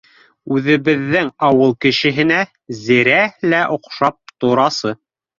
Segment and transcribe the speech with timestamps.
[0.53, 2.39] —Үҙебеҙҙең ауыл кешеһенә
[2.79, 3.19] зерә
[3.53, 4.95] лә оҡшап торасы